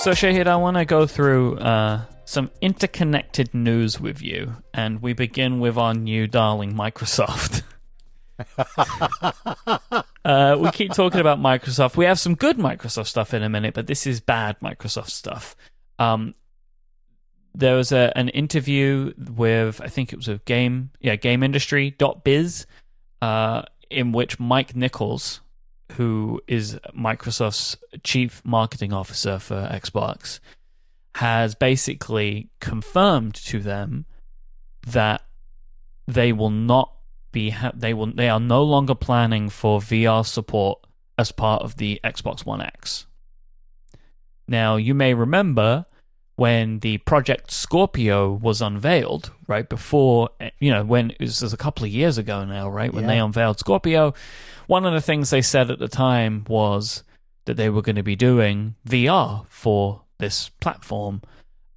[0.00, 5.12] So, Shahid, I want to go through uh, some interconnected news with you, and we
[5.12, 7.64] begin with our new darling, Microsoft.
[10.24, 11.98] uh, we keep talking about Microsoft.
[11.98, 15.54] We have some good Microsoft stuff in a minute, but this is bad Microsoft stuff.
[15.98, 16.34] Um,
[17.54, 21.94] there was a, an interview with I think it was a game, yeah, Game Industry
[22.24, 22.66] Biz,
[23.20, 25.42] uh, in which Mike Nichols,
[26.00, 30.40] who is Microsoft's chief marketing officer for Xbox,
[31.16, 34.06] has basically confirmed to them
[34.86, 35.20] that
[36.08, 36.90] they will not
[37.32, 40.78] be ha- they will they are no longer planning for VR support
[41.18, 43.06] as part of the Xbox One X.
[44.48, 45.84] Now, you may remember
[46.36, 51.52] when the Project Scorpio was unveiled, right before, you know, when it was, it was
[51.52, 52.90] a couple of years ago now, right?
[52.90, 53.08] When yeah.
[53.08, 54.14] they unveiled Scorpio,
[54.70, 57.02] one of the things they said at the time was
[57.46, 61.22] that they were going to be doing VR for this platform.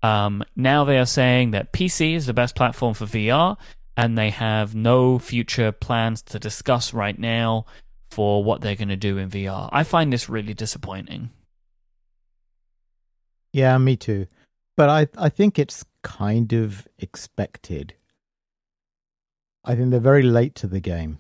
[0.04, 3.58] Um, now they are saying that PC is the best platform for VR,
[3.98, 7.66] and they have no future plans to discuss right now
[8.12, 9.70] for what they're going to do in VR.
[9.72, 11.32] I find this really disappointing.
[13.54, 14.28] Yeah, me too.
[14.78, 17.96] But I, I think it's kind of expected.
[19.66, 21.18] I think they're very late to the game.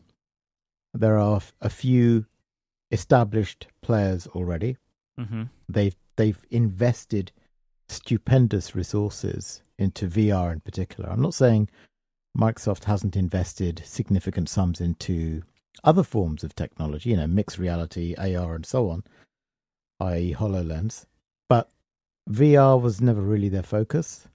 [0.94, 2.25] There are a few
[2.91, 4.77] established players already.
[5.19, 5.44] Mm-hmm.
[5.67, 7.31] They've they've invested
[7.89, 11.09] stupendous resources into VR in particular.
[11.09, 11.69] I'm not saying
[12.38, 15.44] Microsoft hasn't invested significant sums into
[15.83, 19.03] other forms of technology, you know, mixed reality, AR, and so on,
[19.99, 21.05] i.e., HoloLens.
[21.49, 21.69] But
[22.30, 24.27] VR was never really their focus.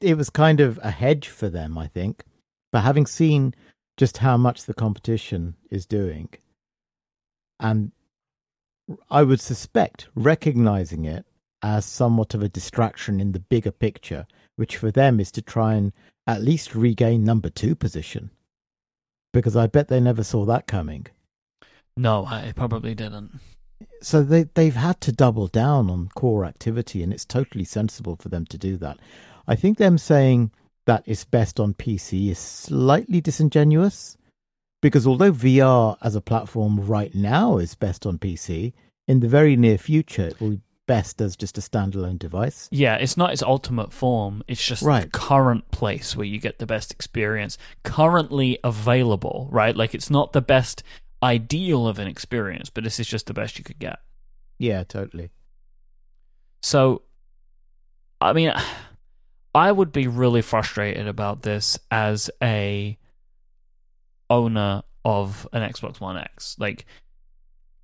[0.00, 2.24] It was kind of a hedge for them, I think.
[2.72, 3.54] But having seen
[3.96, 6.28] just how much the competition is doing,
[7.58, 7.92] and
[9.10, 11.24] I would suspect recognizing it
[11.62, 14.26] as somewhat of a distraction in the bigger picture,
[14.56, 15.92] which for them is to try and
[16.26, 18.30] at least regain number two position.
[19.32, 21.06] Because I bet they never saw that coming.
[21.96, 23.40] No, I probably didn't
[24.00, 28.28] so they they've had to double down on core activity, and it's totally sensible for
[28.28, 28.98] them to do that.
[29.46, 30.50] I think them saying
[30.86, 34.16] that it's best on PC is slightly disingenuous
[34.80, 38.72] because although VR as a platform right now is best on PC,
[39.08, 42.68] in the very near future it will be best as just a standalone device.
[42.70, 44.42] Yeah, it's not its ultimate form.
[44.48, 45.02] It's just right.
[45.02, 49.76] the current place where you get the best experience currently available, right?
[49.76, 50.82] Like it's not the best
[51.22, 53.98] ideal of an experience, but this is just the best you could get.
[54.58, 55.30] Yeah, totally.
[56.62, 57.02] So,
[58.20, 58.52] I mean,
[59.56, 62.96] I would be really frustrated about this as a
[64.30, 66.56] owner of an Xbox One X.
[66.58, 66.86] Like,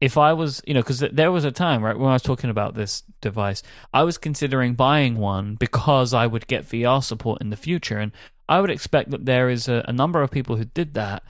[0.00, 2.50] if I was, you know, because there was a time, right, when I was talking
[2.50, 3.62] about this device,
[3.94, 7.99] I was considering buying one because I would get VR support in the future.
[7.99, 8.12] And
[8.49, 11.22] I would expect that there is a, a number of people who did that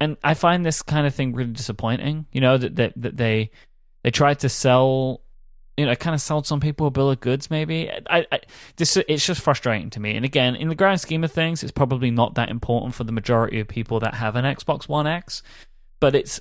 [0.00, 2.26] and I find this kind of thing really disappointing.
[2.32, 3.50] You know that that, that they
[4.02, 5.22] they tried to sell,
[5.76, 7.50] you know, kind of sold some people a bill of goods.
[7.50, 8.40] Maybe I, I
[8.76, 10.16] this it's just frustrating to me.
[10.16, 13.12] And again, in the grand scheme of things, it's probably not that important for the
[13.12, 15.42] majority of people that have an Xbox One X,
[16.00, 16.40] but it's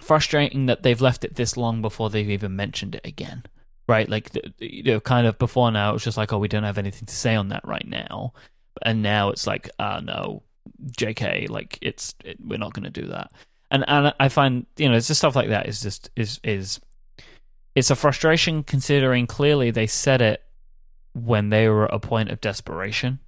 [0.00, 3.44] frustrating that they've left it this long before they've even mentioned it again.
[3.86, 6.62] Right, like you know, kind of before now, it was just like, oh, we don't
[6.62, 8.32] have anything to say on that right now,
[8.80, 10.42] and now it's like, ah, uh, no,
[10.86, 13.30] JK, like it's it, we're not going to do that.
[13.70, 16.80] And and I find you know it's just stuff like that is just is is
[17.74, 20.42] it's a frustration considering clearly they said it
[21.12, 23.20] when they were at a point of desperation.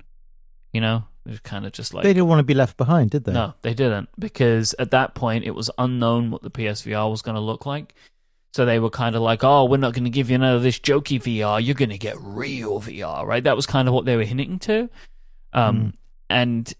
[0.73, 3.25] You know, it's kind of just like they didn't want to be left behind, did
[3.25, 3.33] they?
[3.33, 7.35] No, they didn't because at that point it was unknown what the PSVR was going
[7.35, 7.95] to look like.
[8.55, 10.63] So they were kind of like, "Oh, we're not going to give you none of
[10.63, 11.63] this jokey VR.
[11.63, 14.59] You're going to get real VR, right?" That was kind of what they were hinting
[14.61, 14.89] to.
[15.53, 15.93] Um, mm.
[16.31, 16.75] And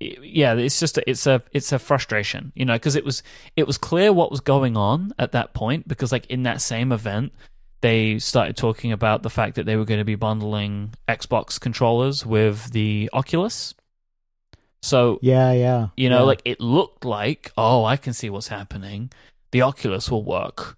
[0.00, 3.22] yeah, it's just a, it's a it's a frustration, you know, because it was
[3.56, 6.92] it was clear what was going on at that point because like in that same
[6.92, 7.32] event
[7.80, 12.24] they started talking about the fact that they were going to be bundling Xbox controllers
[12.24, 13.74] with the Oculus.
[14.82, 16.24] So yeah, yeah, you know, yeah.
[16.24, 19.10] like it looked like oh, I can see what's happening.
[19.52, 20.76] The Oculus will work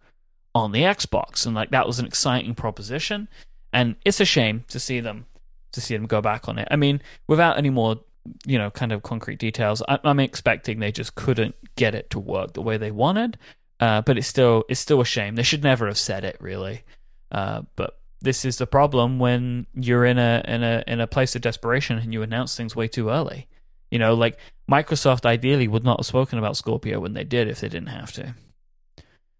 [0.55, 3.29] on the Xbox, and like that was an exciting proposition.
[3.73, 5.27] And it's a shame to see them
[5.73, 6.67] to see them go back on it.
[6.71, 8.01] I mean, without any more
[8.45, 9.83] you know, kind of concrete details.
[9.89, 13.39] I, am expecting they just couldn't get it to work the way they wanted.
[13.79, 15.35] Uh, but it's still it's still a shame.
[15.35, 16.83] They should never have said it, really.
[17.31, 21.37] Uh, but this is the problem when you're in a in a in a place
[21.37, 23.49] of desperation and you announce things way too early.
[23.91, 24.39] You know, like
[24.71, 28.13] Microsoft ideally would not have spoken about Scorpio when they did if they didn't have
[28.13, 28.35] to.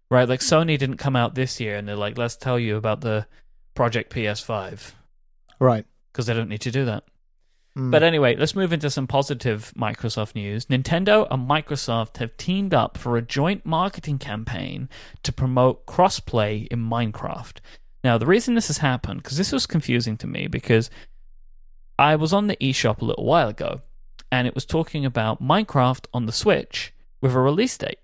[0.09, 0.29] Right?
[0.29, 3.27] Like Sony didn't come out this year and they're like, let's tell you about the
[3.75, 4.93] Project PS5
[5.59, 5.85] Right.
[6.11, 7.03] because they don't need to do that.
[7.77, 7.91] Mm.
[7.91, 10.65] But anyway, let's move into some positive Microsoft news.
[10.65, 14.89] Nintendo and Microsoft have teamed up for a joint marketing campaign
[15.21, 17.57] to promote crossplay in Minecraft.
[18.03, 20.89] Now, the reason this has happened, because this was confusing to me, because
[21.99, 23.81] I was on the eShop a little while ago,
[24.31, 27.99] and it was talking about Minecraft on the Switch with a release date.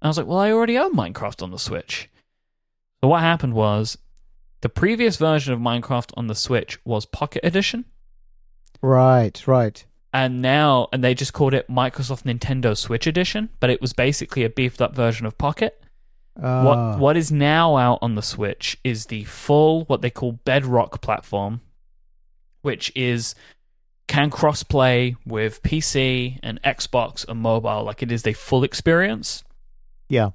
[0.00, 2.08] And I was like, well, I already own Minecraft on the Switch.
[3.02, 3.98] So what happened was
[4.60, 7.86] the previous version of Minecraft on the Switch was Pocket Edition
[8.82, 9.84] right, right.
[10.12, 14.44] and now and they just called it Microsoft Nintendo Switch Edition, but it was basically
[14.44, 15.82] a beefed up version of Pocket.
[16.42, 20.32] Ah, What what is now out on the Switch is the full what they call
[20.44, 21.60] Bedrock platform,
[22.62, 23.34] which is
[24.08, 29.42] can cross play with PC and Xbox and mobile, like it is a full experience.
[30.08, 30.30] Yeah,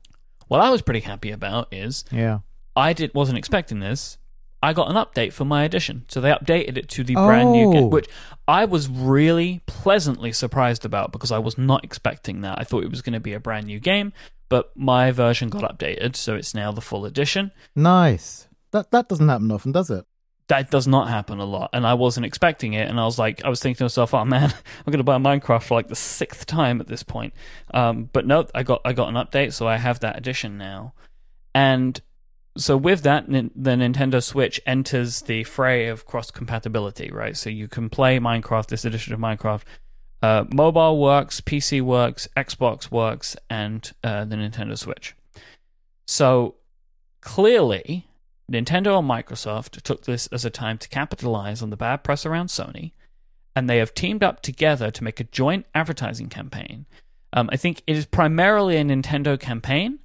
[0.48, 2.40] What I was pretty happy about is yeah.
[2.76, 4.18] I did wasn't expecting this.
[4.64, 7.70] I got an update for my edition, so they updated it to the brand new
[7.70, 7.72] Oh.
[7.74, 8.08] game, which
[8.48, 12.60] I was really pleasantly surprised about because I was not expecting that.
[12.60, 14.14] I thought it was going to be a brand new game,
[14.50, 17.52] but my version got updated, so it's now the full edition.
[17.76, 18.48] Nice.
[18.72, 20.06] That that doesn't happen often, does it?
[20.48, 22.90] That does not happen a lot, and I wasn't expecting it.
[22.90, 24.54] And I was like, I was thinking to myself, "Oh man,
[24.86, 27.34] I'm going to buy Minecraft for like the sixth time at this point."
[27.74, 30.94] Um, but no, I got I got an update, so I have that edition now.
[31.56, 32.00] And
[32.58, 37.38] so with that, the Nintendo Switch enters the fray of cross compatibility, right?
[37.38, 39.62] So you can play Minecraft, this edition of Minecraft.
[40.22, 45.16] Uh, mobile works, PC works, Xbox works, and uh, the Nintendo Switch.
[46.06, 46.56] So
[47.22, 48.08] clearly,
[48.52, 52.48] Nintendo and Microsoft took this as a time to capitalize on the bad press around
[52.48, 52.92] Sony,
[53.56, 56.86] and they have teamed up together to make a joint advertising campaign.
[57.34, 60.00] Um, I think it is primarily a Nintendo campaign,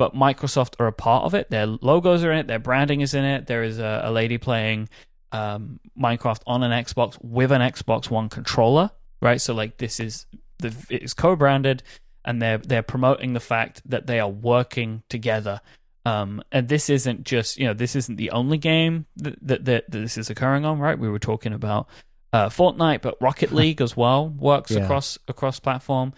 [0.00, 1.50] but Microsoft are a part of it.
[1.50, 3.46] Their logos are in it, their branding is in it.
[3.46, 4.88] There is a, a lady playing
[5.30, 9.38] um, Minecraft on an Xbox with an Xbox One controller, right?
[9.38, 10.24] So like this is
[10.58, 11.82] the it is co-branded,
[12.24, 15.60] and they're they're promoting the fact that they are working together.
[16.06, 19.90] Um, and this isn't just you know this isn't the only game that that, that,
[19.90, 20.98] that this is occurring on, right?
[20.98, 21.88] We were talking about
[22.32, 24.78] uh, Fortnite, but Rocket League as well works Yeah.
[24.84, 26.14] across across platform.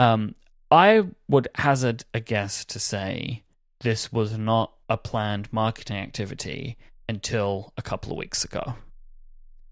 [0.00, 0.34] Um,
[0.72, 3.42] I would hazard a guess to say
[3.80, 8.76] this was not a planned marketing activity until a couple of weeks ago.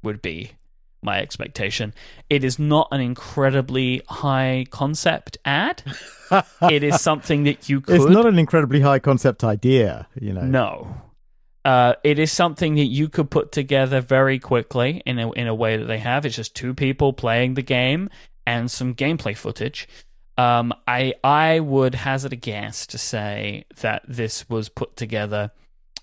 [0.02, 0.52] Would be
[1.02, 1.94] my expectation.
[2.28, 5.82] It is not an incredibly high concept ad.
[6.70, 10.42] it is something that you could It's not an incredibly high concept idea, you know.
[10.42, 11.02] no.
[11.64, 15.54] Uh, it is something that you could put together very quickly in a in a
[15.54, 16.24] way that they have.
[16.24, 18.08] It's just two people playing the game
[18.46, 19.86] and some gameplay footage.
[20.38, 25.50] Um, I I would hazard a guess to say that this was put together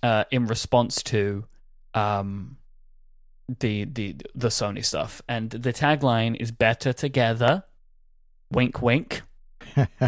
[0.03, 1.45] uh, in response to
[1.94, 2.57] um,
[3.59, 7.63] the the the Sony stuff, and the tagline is "Better Together."
[8.51, 9.24] Wink, wink.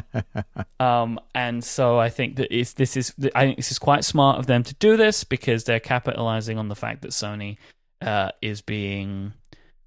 [0.79, 4.39] Um, and so I think that is this is I think this is quite smart
[4.39, 7.57] of them to do this because they're capitalizing on the fact that Sony
[8.01, 9.33] uh, is being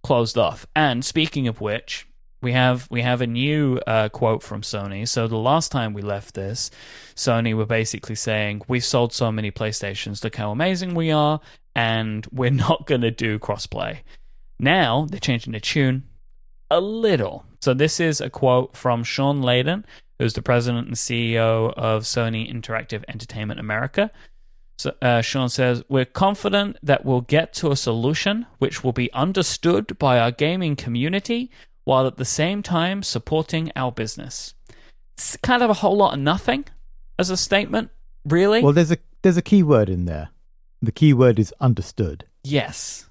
[0.03, 0.67] closed off.
[0.77, 2.07] And speaking of which,
[2.43, 5.07] we have we have a new uh, quote from Sony.
[5.09, 6.71] So the last time we left this,
[7.15, 11.41] Sony were basically saying we've sold so many PlayStations, look how amazing we are,
[11.75, 14.01] and we're not going to do crossplay.
[14.59, 16.05] Now they're changing the tune
[16.71, 17.47] a little.
[17.61, 19.85] So this is a quote from Shawn Layden,
[20.19, 24.11] who's the president and CEO of Sony Interactive Entertainment America.
[24.79, 29.13] So, uh, Shawn says, We're confident that we'll get to a solution which will be
[29.13, 31.51] understood by our gaming community
[31.85, 34.55] while at the same time supporting our business.
[35.15, 36.65] It's kind of a whole lot of nothing
[37.19, 37.91] as a statement,
[38.25, 38.63] really.
[38.63, 40.31] well, there's a there's a key word in there.
[40.81, 42.25] The key word is understood.
[42.43, 43.09] yes.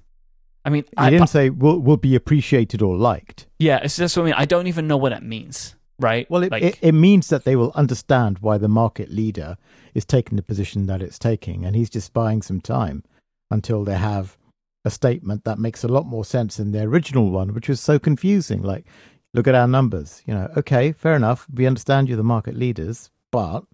[0.64, 3.46] I mean, I, didn't say will will be appreciated or liked.
[3.58, 4.34] yeah, it's just what I mean.
[4.34, 6.30] I don't even know what it means, right?
[6.30, 9.56] Well, it, like, it, it means that they will understand why the market leader
[9.92, 13.02] is taking the position that it's taking, and he's just buying some time
[13.50, 14.36] until they have
[14.84, 17.98] a statement that makes a lot more sense than the original one, which was so
[17.98, 18.62] confusing.
[18.62, 18.86] Like,
[19.34, 20.22] look at our numbers.
[20.26, 21.46] You know, okay, fair enough.
[21.52, 23.64] We understand you're the market leaders, but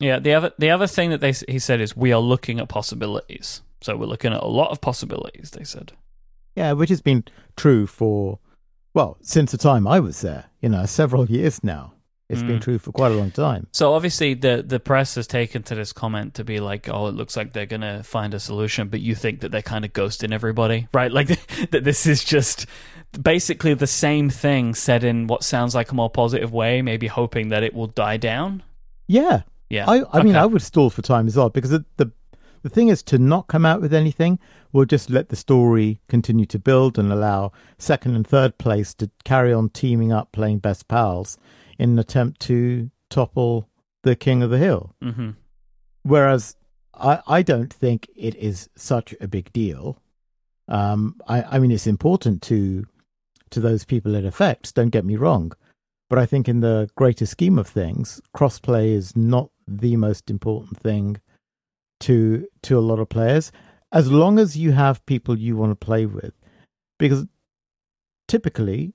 [0.00, 2.68] Yeah, the other the other thing that they he said is we are looking at
[2.68, 3.62] possibilities.
[3.80, 5.50] So we're looking at a lot of possibilities.
[5.50, 5.92] They said.
[6.56, 7.24] yeah, which has been
[7.56, 8.38] true for
[8.94, 10.46] well since the time I was there.
[10.60, 11.93] You know, several years now.
[12.28, 12.62] It's been Mm.
[12.62, 13.66] true for quite a long time.
[13.72, 17.14] So obviously the the press has taken to this comment to be like, oh, it
[17.14, 20.32] looks like they're gonna find a solution, but you think that they're kind of ghosting
[20.32, 21.12] everybody, right?
[21.12, 21.28] Like
[21.70, 22.66] that this is just
[23.20, 27.48] basically the same thing said in what sounds like a more positive way, maybe hoping
[27.50, 28.62] that it will die down.
[29.06, 32.10] Yeah, Yeah, I, I mean, I would stall for time as well because the, the
[32.62, 34.38] The thing is to not come out with anything
[34.72, 39.08] We'll just let the story continue to build and allow second and third place to
[39.22, 41.38] carry on teaming up playing best pals
[41.78, 43.68] in an attempt to topple
[44.02, 44.94] the king of the hill.
[45.02, 45.30] hmm
[46.02, 46.56] Whereas
[46.92, 49.98] I, I don't think it is such a big deal.
[50.68, 52.86] Um, I, I mean, it's important to
[53.50, 54.72] to those people it affects.
[54.72, 55.52] Don't get me wrong,
[56.10, 60.78] but I think in the greater scheme of things, crossplay is not the most important
[60.78, 61.20] thing
[62.00, 63.52] to to a lot of players.
[63.92, 66.34] As long as you have people you want to play with,
[66.98, 67.26] because
[68.28, 68.92] typically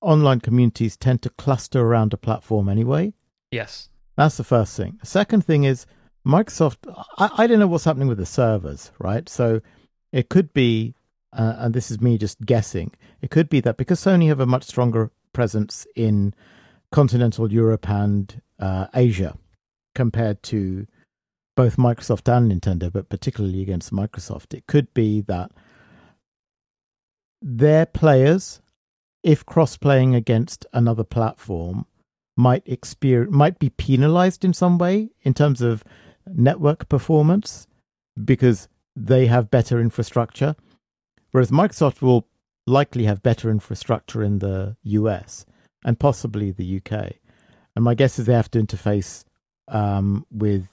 [0.00, 3.12] online communities tend to cluster around a platform anyway.
[3.50, 3.88] Yes.
[4.16, 4.98] That's the first thing.
[5.00, 5.86] The second thing is
[6.26, 6.76] Microsoft.
[7.18, 9.28] I, I don't know what's happening with the servers, right?
[9.28, 9.60] So
[10.12, 10.94] it could be,
[11.32, 12.92] uh, and this is me just guessing,
[13.22, 16.34] it could be that because Sony have a much stronger presence in
[16.90, 19.36] continental Europe and uh, Asia
[19.94, 20.86] compared to
[21.56, 25.50] both Microsoft and Nintendo, but particularly against Microsoft, it could be that
[27.42, 28.60] their players,
[29.22, 31.86] if cross playing against another platform,
[32.36, 35.84] might experience might be penalized in some way in terms of
[36.26, 37.66] network performance
[38.24, 40.56] because they have better infrastructure,
[41.32, 42.26] whereas Microsoft will
[42.66, 45.44] likely have better infrastructure in the US
[45.84, 47.12] and possibly the UK.
[47.74, 49.24] And my guess is they have to interface
[49.68, 50.66] um, with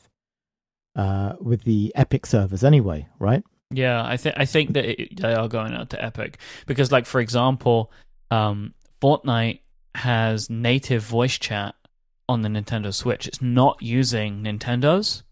[0.96, 3.44] uh, with the Epic servers anyway, right?
[3.72, 7.06] Yeah, I think I think that it, they are going out to Epic because, like,
[7.06, 7.92] for example,
[8.32, 9.62] um, Fortnite
[9.96, 11.76] has native voice chat
[12.30, 13.28] on the Nintendo Switch.
[13.28, 15.24] It's not using Nintendo's.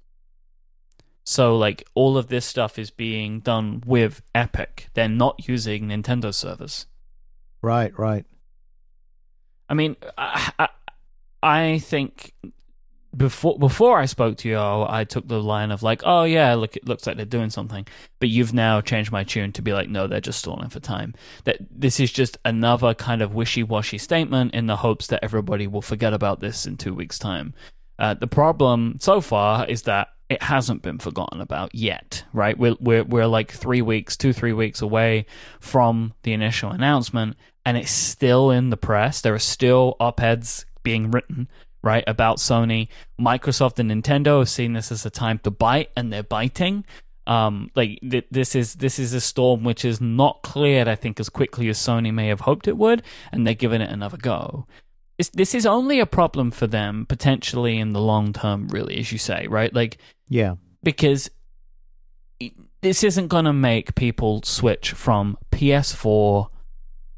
[1.24, 4.90] So, like, all of this stuff is being done with Epic.
[4.94, 6.86] They're not using Nintendo servers.
[7.62, 8.26] Right, right.
[9.68, 10.70] I mean, I, I,
[11.42, 12.34] I think
[13.16, 16.76] before before I spoke to you, I took the line of like, oh yeah, look,
[16.76, 17.88] it looks like they're doing something.
[18.20, 21.14] But you've now changed my tune to be like, no, they're just stalling for time.
[21.46, 25.68] That this is just another kind of wishy washy statement in the hopes that everybody
[25.68, 27.54] will forget about this in two weeks' time.
[27.98, 32.58] Uh, the problem so far is that it hasn't been forgotten about yet, right?
[32.58, 35.28] We're we're we're like three weeks, two three weeks away
[35.60, 39.22] from the initial announcement, and it's still in the press.
[39.22, 41.48] There are still op-eds being written
[41.86, 42.90] right about Sony,
[43.22, 46.84] Microsoft, and Nintendo have seen this as a time to bite, and they're biting.
[47.28, 51.20] Um, like th- this is this is a storm which is not cleared, I think,
[51.20, 53.02] as quickly as Sony may have hoped it would,
[53.32, 54.66] and they're giving it another go.
[55.18, 59.12] It's, this is only a problem for them potentially in the long term, really, as
[59.14, 59.74] you say, right?
[59.74, 60.56] Like, Yeah.
[60.84, 61.32] because
[62.40, 66.50] it- this isn't going to make people switch from PS4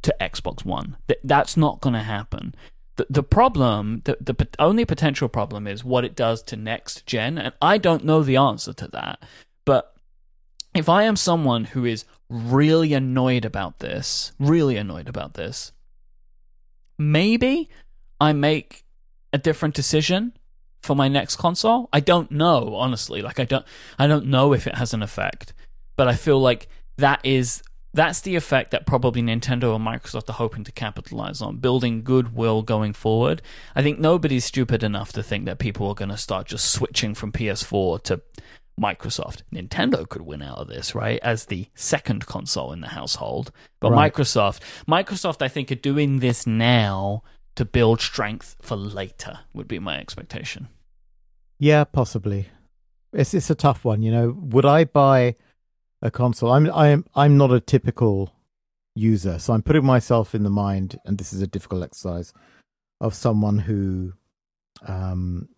[0.04, 0.96] to Xbox One.
[1.08, 2.54] Th- that's not going to happen.
[2.98, 7.38] The, the problem, the, the only potential problem is what it does to next gen,
[7.38, 9.24] and I don't know the answer to that.
[9.66, 9.96] But
[10.76, 15.72] if I am someone who is really annoyed about this, really annoyed about this,
[16.98, 17.70] maybe
[18.20, 18.84] I make
[19.32, 20.34] a different decision
[20.82, 21.90] for my next console.
[21.94, 23.22] I don't know, honestly.
[23.22, 23.66] Like I don't
[24.00, 25.54] I don't know if it has an effect.
[25.96, 27.62] But I feel like that is
[27.98, 32.62] that's the effect that probably Nintendo and Microsoft are hoping to capitalize on, building goodwill
[32.62, 33.42] going forward.
[33.76, 37.16] I think nobody's stupid enough to think that people are going to start just switching
[37.16, 38.22] from PS4 to
[38.80, 39.42] Microsoft.
[39.52, 41.20] Nintendo could win out of this, right?
[41.24, 43.52] As the second console in the household.
[43.80, 44.14] But Right.
[44.14, 47.24] Microsoft, Microsoft I think are doing this now
[47.56, 50.68] to build strength for later would be my expectation.
[51.58, 52.50] Yeah, possibly.
[53.12, 54.38] It's it's a tough one, you know.
[54.38, 55.36] Would I buy
[56.02, 56.52] a console?
[56.52, 58.34] I'm I'm I'm not a typical
[58.96, 62.34] user, so I'm putting myself in the mind, and this is a difficult exercise
[63.00, 64.14] of someone who,
[64.88, 65.50] um,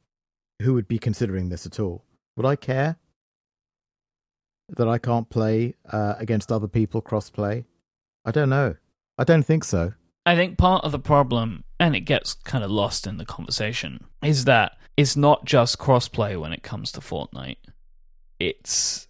[0.62, 2.03] who would be considering this at all.
[2.36, 2.98] Would I care
[4.77, 7.65] that I can't play uh, against other people cross play?
[8.25, 8.75] I don't know.
[9.17, 9.93] I don't think so.
[10.25, 14.05] I think part of the problem, and it gets kind of lost in the conversation,
[14.22, 17.58] is that it's not just crossplay when it comes to Fortnite.
[18.39, 19.08] It's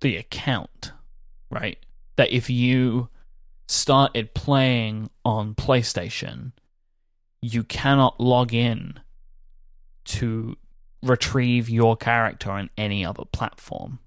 [0.00, 0.92] the account,
[1.50, 1.78] right?
[2.16, 3.08] That if you
[3.66, 6.52] started playing on PlayStation,
[7.40, 8.98] you cannot log in
[10.04, 10.56] to
[11.02, 13.98] retrieve your character on any other platform.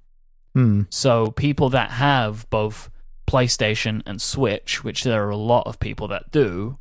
[0.54, 0.84] Hmm.
[0.90, 2.90] So people that have both
[3.28, 6.78] PlayStation and Switch, which there are a lot of people that do,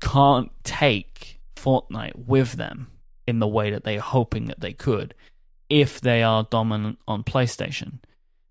[0.00, 2.88] can't take Fortnite with them
[3.26, 5.14] in the way that they're hoping that they could
[5.72, 7.94] if they are dominant on PlayStation.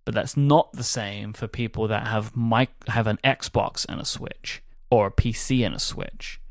[0.06, 4.06] But that's not the same for people that have mic- have an Xbox and a
[4.06, 6.42] Switch or a PC and a Switch.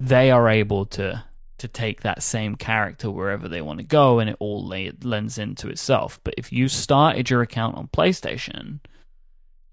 [0.00, 1.24] They are able to
[1.58, 5.36] to take that same character wherever they want to go, and it all lay, lends
[5.38, 6.18] into itself.
[6.24, 8.80] But if you started your account on PlayStation,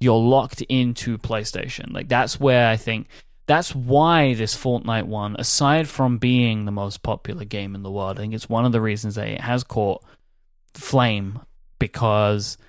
[0.01, 1.93] you're locked into PlayStation.
[1.93, 3.07] Like that's where I think
[3.49, 8.19] that's why this Fortnite one, aside from being the most popular game in the world,
[8.19, 10.03] I think it's one of the reasons that it has caught
[10.75, 11.39] flame
[11.79, 12.59] because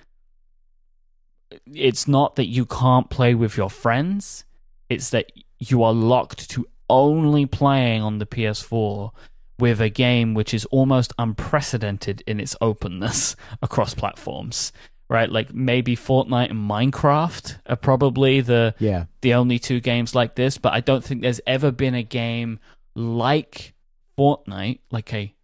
[1.71, 4.43] it's not that you can't play with your friends,
[4.89, 9.11] it's that you are locked to only playing on the PS4
[9.59, 14.71] with a game which is almost unprecedented in its openness across platforms.
[15.11, 19.07] Right, like maybe Fortnite and Minecraft are probably the Yeah.
[19.19, 22.59] the only two games like this, but I don't think there's ever been a game
[22.95, 23.73] like
[24.17, 25.35] Fortnite, like a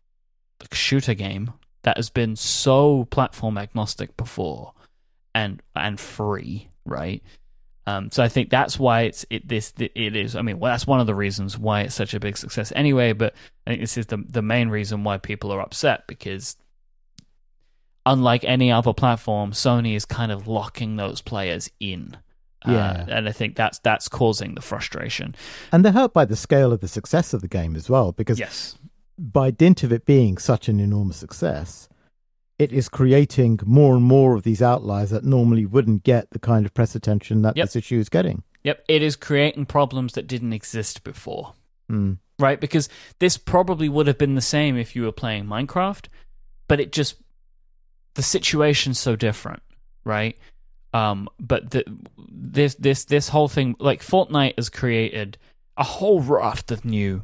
[0.62, 1.52] like shooter game
[1.84, 4.72] that has been so platform agnostic before
[5.36, 7.22] and and free, right?
[7.86, 10.38] Um, so I think that's why it's it this it is.
[10.38, 13.12] I mean, well, that's one of the reasons why it's such a big success anyway.
[13.12, 13.34] But
[13.66, 16.56] I think this is the the main reason why people are upset because
[18.12, 22.18] unlike any other platform, Sony is kind of locking those players in.
[22.66, 23.06] Uh, Yeah.
[23.10, 25.36] and I think that's that's causing the frustration.
[25.72, 28.40] And they're hurt by the scale of the success of the game as well, because
[28.40, 28.78] Yes,
[29.18, 31.88] by dint of it being such an enormous success,
[32.58, 36.66] it is creating more and more of these outliers that normally wouldn't get the kind
[36.66, 37.66] of press attention that Yep.
[37.68, 38.44] this issue is getting.
[38.64, 41.54] yep, it is creating problems that didn't exist before.
[41.92, 42.18] Mm.
[42.40, 42.60] right?
[42.60, 46.08] Because this probably would have been the same if you were playing Minecraft,
[46.68, 47.16] but it just
[48.18, 49.62] the situation's so different,
[50.04, 50.36] right?
[50.92, 51.86] Um, but the,
[52.18, 55.38] this this this whole thing, like Fortnite, has created
[55.78, 57.24] a whole raft of new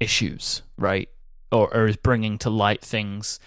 [0.00, 1.10] issues, right?
[1.52, 3.38] Or, or is bringing to light things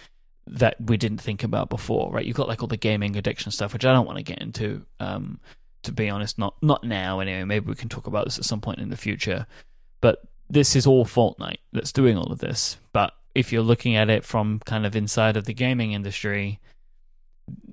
[0.45, 2.25] that we didn't think about before, right?
[2.25, 4.85] You've got like all the gaming addiction stuff, which I don't want to get into.
[4.99, 5.39] Um,
[5.81, 7.43] to be honest, not not now anyway.
[7.43, 9.47] Maybe we can talk about this at some point in the future.
[9.99, 12.77] But this is all Fortnite that's doing all of this.
[12.91, 16.59] But if you're looking at it from kind of inside of the gaming industry,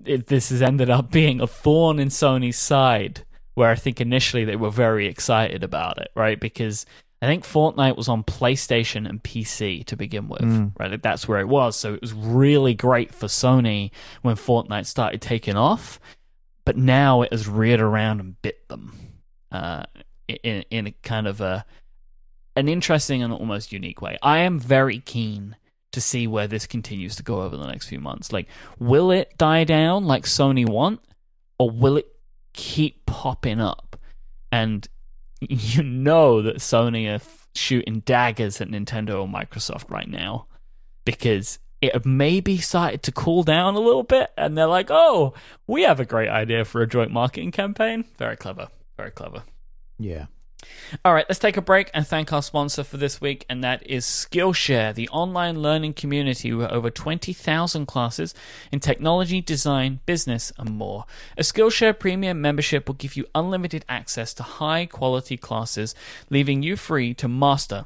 [0.05, 3.25] it, this has ended up being a thorn in Sony's side.
[3.55, 6.39] Where I think initially they were very excited about it, right?
[6.41, 6.87] Because
[7.21, 10.73] I think Fortnite was on PlayStation and PC to begin with, Mm.
[10.79, 10.91] right?
[10.93, 11.77] Like, That's where it was.
[11.77, 13.91] So it was really great for Sony
[14.23, 16.01] when Fortnite started taking off.
[16.65, 18.97] But now it has reared around and bit them
[19.51, 19.83] uh,
[20.29, 21.67] in in a kind of a
[22.57, 24.17] an interesting and almost unique way.
[24.23, 25.57] I am very keen
[25.93, 28.33] to see where this continues to go over the next few months.
[28.33, 28.49] Like,
[28.79, 31.01] will it die down like Sony want,
[31.59, 32.15] or will it
[32.53, 33.97] keep popping up?
[34.53, 34.87] And
[35.41, 40.47] you know that Sony are f- shooting daggers at Nintendo or Microsoft right now
[41.05, 45.35] because it maybe started to cool down a little bit, and they're like, "Oh,
[45.67, 49.45] we have a great idea for a joint marketing campaign." Very clever, very clever.
[49.99, 50.27] Yeah.
[51.05, 53.87] All right, let's take a break and thank our sponsor for this week, and that
[53.87, 58.35] is Skillshare, the online learning community with over 20,000 classes
[58.73, 61.05] in technology, design, business, and more.
[61.39, 65.95] A Skillshare premium membership will give you unlimited access to high quality classes,
[66.29, 67.85] leaving you free to master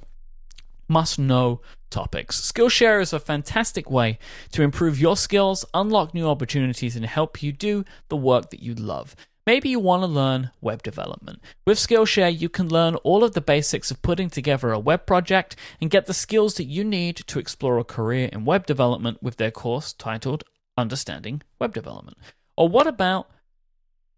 [0.88, 1.60] must know
[1.90, 2.40] topics.
[2.40, 4.18] Skillshare is a fantastic way
[4.52, 8.74] to improve your skills, unlock new opportunities, and help you do the work that you
[8.74, 9.14] love.
[9.46, 11.42] Maybe you want to learn web development.
[11.66, 15.54] With Skillshare, you can learn all of the basics of putting together a web project
[15.82, 19.36] and get the skills that you need to explore a career in web development with
[19.36, 20.44] their course titled
[20.78, 22.16] Understanding Web Development.
[22.56, 23.28] Or what about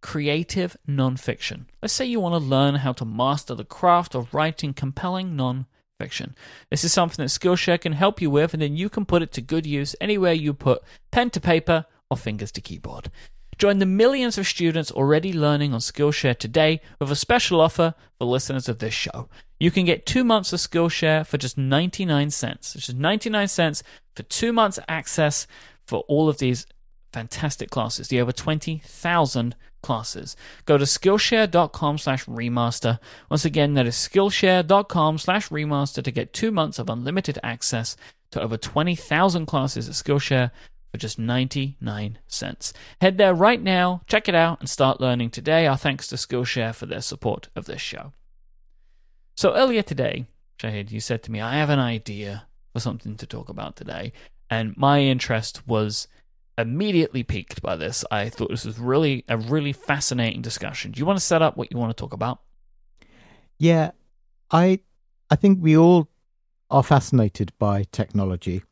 [0.00, 1.64] creative nonfiction?
[1.82, 6.34] Let's say you want to learn how to master the craft of writing compelling nonfiction.
[6.70, 9.32] This is something that Skillshare can help you with, and then you can put it
[9.32, 13.10] to good use anywhere you put pen to paper or fingers to keyboard.
[13.58, 18.26] Join the millions of students already learning on Skillshare today with a special offer for
[18.26, 19.28] listeners of this show.
[19.58, 23.82] You can get two months of Skillshare for just 99 cents, which is 99 cents
[24.14, 25.46] for two months access
[25.86, 26.66] for all of these
[27.12, 30.36] fantastic classes, the over 20,000 classes.
[30.66, 32.98] Go to Skillshare.com slash remaster.
[33.30, 37.96] Once again, that is Skillshare.com slash remaster to get two months of unlimited access
[38.32, 40.50] to over 20,000 classes at Skillshare
[40.96, 42.72] for just 99 cents.
[43.02, 45.66] Head there right now, check it out, and start learning today.
[45.66, 48.14] Our thanks to Skillshare for their support of this show.
[49.34, 50.24] So earlier today,
[50.58, 54.14] Shahid, you said to me, I have an idea for something to talk about today.
[54.48, 56.08] And my interest was
[56.56, 58.02] immediately piqued by this.
[58.10, 60.92] I thought this was really a really fascinating discussion.
[60.92, 62.40] Do you want to set up what you want to talk about?
[63.58, 63.90] Yeah.
[64.50, 64.80] I
[65.30, 66.08] I think we all
[66.70, 68.62] are fascinated by technology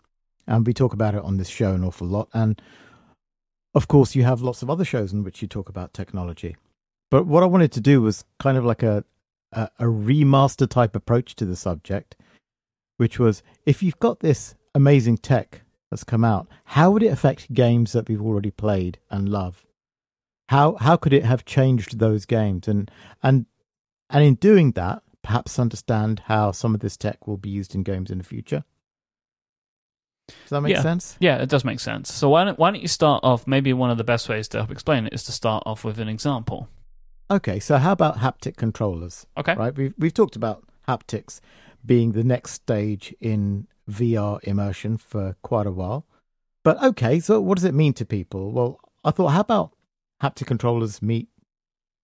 [0.47, 2.61] and we talk about it on this show an awful lot and
[3.75, 6.57] of course you have lots of other shows in which you talk about technology.
[7.11, 9.05] But what I wanted to do was kind of like a
[9.53, 12.17] a, a remaster type approach to the subject
[12.97, 17.53] which was if you've got this amazing tech that's come out, how would it affect
[17.53, 19.65] games that we've already played and love?
[20.49, 22.69] How how could it have changed those games?
[22.69, 22.91] And
[23.23, 23.47] and
[24.11, 27.83] and in doing that, perhaps understand how some of this tech will be used in
[27.83, 28.65] games in the future.
[30.29, 30.83] Does that make Yeah.
[30.83, 31.17] sense?
[31.21, 32.13] Yeah, it does make sense.
[32.13, 33.47] So why don't why don't you start off?
[33.47, 35.99] Maybe one of the best ways to help explain it is to start off with
[35.99, 36.69] an example.
[37.31, 39.27] Okay, so how about haptic controllers?
[39.37, 39.55] Okay.
[39.55, 41.41] Right, we've we've talked about haptics
[41.85, 46.07] being the next stage in VR immersion for quite a while.
[46.63, 48.51] But okay, so what does it mean to people?
[48.53, 49.73] Well, I thought, how about
[50.23, 51.29] haptic controllers meet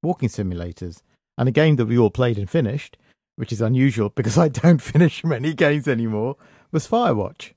[0.03, 1.01] walking simulators?
[1.39, 2.99] And a game that we all played and finished,
[3.37, 6.37] which is unusual because I don't finish many games anymore,
[6.73, 7.53] was Firewatch.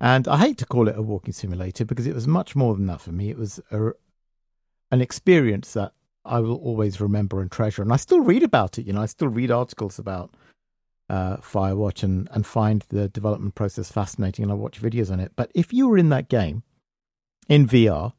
[0.00, 2.86] And I hate to call it a walking simulator because it was much more than
[2.86, 3.30] that for me.
[3.30, 3.92] It was a,
[4.90, 5.92] an experience that
[6.24, 7.82] I will always remember and treasure.
[7.82, 8.86] And I still read about it.
[8.86, 10.34] You know, I still read articles about
[11.08, 15.32] uh, Firewatch and, and find the development process fascinating and I watch videos on it.
[15.36, 16.62] But if you were in that game
[17.48, 18.14] in VR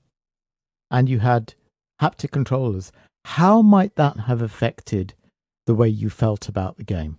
[0.91, 1.55] and you had
[2.01, 2.91] haptic controllers,
[3.25, 5.13] how might that have affected
[5.65, 7.17] the way you felt about the game?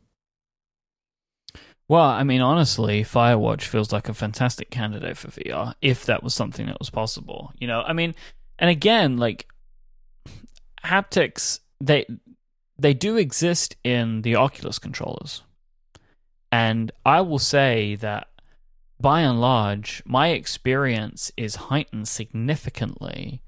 [1.89, 6.35] Well, I mean, honestly, Firewatch feels like a fantastic candidate for VR if that was
[6.35, 7.53] something that was possible.
[7.59, 8.15] You know, I mean,
[8.59, 9.47] and again, like
[10.85, 12.07] haptics, they
[12.79, 15.43] they do exist in the Oculus controllers,
[16.51, 18.29] and I will say that
[19.01, 23.43] by and large, my experience is heightened significantly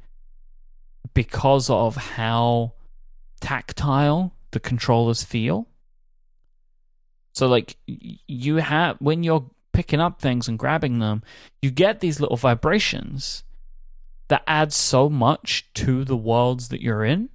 [1.14, 2.74] because of how
[3.40, 5.66] tactile the controllers feel.
[7.38, 11.22] So like you have when you're picking up things and grabbing them,
[11.62, 13.44] you get these little vibrations
[14.27, 17.29] that add so much to the worlds that you're in.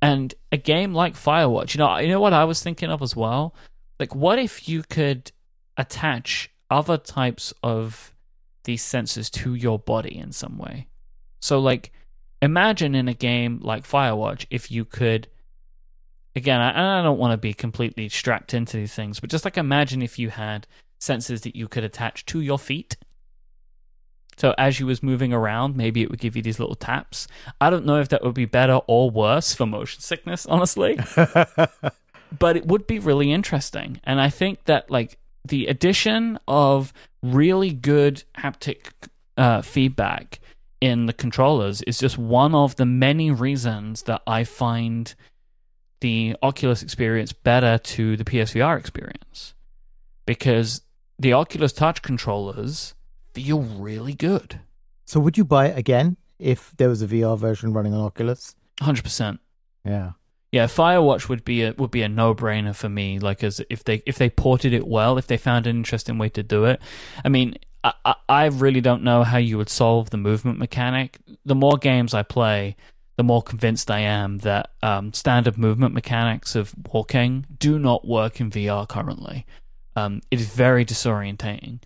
[0.00, 3.16] And a game like Firewatch, you know, you know what I was thinking of as
[3.16, 3.52] well?
[3.98, 5.32] Like what if you could
[5.76, 8.14] attach other types of
[8.62, 10.86] these sensors to your body in some way?
[11.40, 11.90] So like
[12.40, 15.26] imagine in a game like Firewatch if you could
[16.34, 19.44] again, I, and I don't want to be completely strapped into these things, but just
[19.44, 20.66] like imagine if you had
[21.00, 22.96] sensors that you could attach to your feet.
[24.36, 27.28] So as you was moving around, maybe it would give you these little taps.
[27.60, 30.98] I don't know if that would be better or worse for motion sickness, honestly,
[32.38, 34.00] but it would be really interesting.
[34.04, 36.92] And I think that like the addition of
[37.22, 38.90] really good haptic
[39.36, 40.40] uh, feedback
[40.80, 45.14] in the controllers is just one of the many reasons that I find
[46.02, 49.54] the Oculus experience better to the PSVR experience
[50.26, 50.82] because
[51.18, 52.94] the Oculus Touch controllers
[53.32, 54.60] feel really good.
[55.04, 58.56] so would you buy it again if there was a VR version running on Oculus?
[58.80, 59.38] 100%.
[59.84, 60.12] Yeah.
[60.50, 63.18] Yeah, Firewatch would be a would be a no brainer for me.
[63.18, 66.28] Like as if they if they ported it well, if they found an interesting way
[66.30, 66.78] to do it.
[67.24, 71.18] I mean, I, I I really don't know how you would solve the movement mechanic.
[71.46, 72.76] The more games I play,
[73.16, 78.40] the more convinced I am that um, standard movement mechanics of walking do not work
[78.40, 79.46] in VR currently.
[79.94, 81.80] Um, it is very disorientating.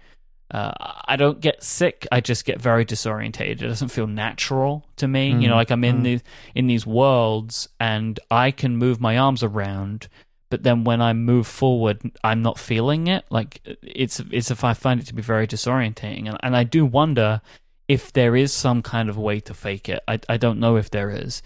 [0.48, 0.72] Uh,
[1.06, 2.06] I don't get sick.
[2.12, 3.62] I just get very disorientated.
[3.62, 5.30] It doesn't feel natural to me.
[5.30, 6.04] You know, Mm, like I'm in mm.
[6.04, 6.22] these
[6.54, 10.06] in these worlds, and I can move my arms around,
[10.48, 13.24] but then when I move forward, I'm not feeling it.
[13.28, 16.86] Like it's it's if I find it to be very disorientating, and and I do
[16.86, 17.40] wonder
[17.88, 20.02] if there is some kind of way to fake it.
[20.08, 21.42] I I don't know if there is.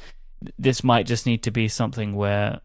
[0.58, 2.60] This might just need to be something where,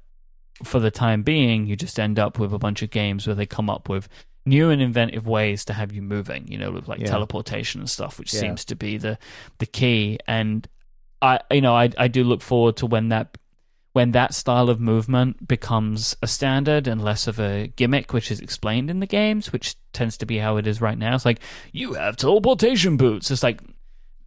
[0.63, 3.45] for the time being, you just end up with a bunch of games where they
[3.45, 4.07] come up with
[4.45, 6.47] new and inventive ways to have you moving.
[6.47, 7.07] You know, with like Yeah.
[7.07, 8.39] teleportation and stuff, which Yeah.
[8.41, 9.17] seems to be the
[9.59, 10.19] the key.
[10.27, 10.67] And
[11.21, 13.37] I, you know, I I do look forward to when that
[13.95, 18.41] when that style of movement becomes a standard and less of a gimmick, which is
[18.41, 21.15] explained in the games, which tends to be how it is right now.
[21.15, 21.39] It's like
[21.71, 23.31] you have teleportation boots.
[23.31, 23.61] It's like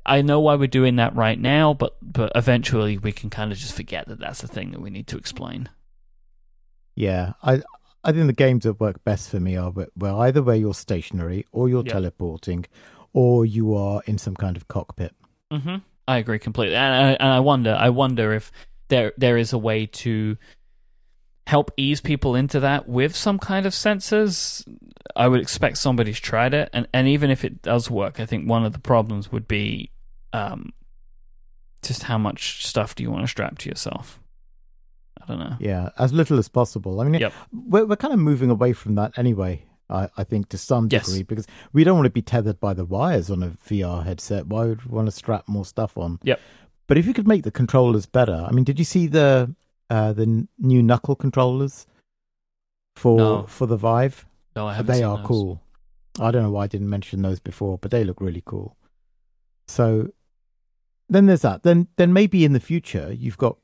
[0.07, 3.59] I know why we're doing that right now, but but eventually we can kind of
[3.59, 5.69] just forget that that's the thing that we need to explain.
[6.95, 7.61] Yeah, I
[8.05, 11.45] I think the games that work best for me are where, either where you're stationary
[11.53, 11.93] or you're Yeah.
[11.93, 12.65] teleporting,
[13.13, 15.15] or you are in some kind of cockpit.
[15.53, 15.77] hmm
[16.07, 18.51] I agree completely, and I, and I wonder, I wonder if
[18.89, 20.37] there there is a way to
[21.47, 24.67] help ease people into that with some kind of sensors.
[25.17, 28.49] I would expect somebody's tried it, and and even if it does work, I think
[28.49, 29.91] one of the problems would be
[30.33, 30.73] um,
[31.83, 34.21] just how much stuff do you want to strap to yourself.
[35.21, 35.57] I don't know.
[35.59, 37.01] Yeah, as little as possible.
[37.01, 37.33] I mean, Yep.
[37.53, 39.65] we're we're kind of moving away from that anyway.
[39.91, 41.07] I, I think to some Yes.
[41.07, 44.47] degree because we don't want to be tethered by the wires on a VR headset.
[44.47, 46.19] Why would we want to strap more stuff on?
[46.25, 46.39] Yep.
[46.89, 49.55] But if you could make the controllers better, I mean, did you see the
[49.91, 51.87] uh, the new knuckle controllers
[52.97, 53.43] for No.
[53.47, 54.27] for the Vive?
[54.57, 55.27] No, I haven't they are those.
[55.27, 55.63] cool.
[56.19, 58.77] I don't know why I didn't mention those before, but they look really cool.
[59.69, 60.09] So
[61.09, 61.63] then there's that.
[61.63, 63.57] Then then maybe in the future you've got